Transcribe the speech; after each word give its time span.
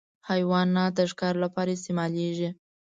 حیوانات 0.29 0.91
د 0.97 0.99
ښکار 1.11 1.35
لپاره 1.43 1.69
استعمالېږي. 1.73 2.49